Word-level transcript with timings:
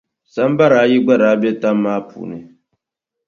Sambara 0.33 0.75
ayi 0.83 0.97
gba 1.03 1.15
daa 1.21 1.39
be 1.41 1.49
tam 1.61 1.77
maa 1.85 2.01
puuni. 2.09 2.37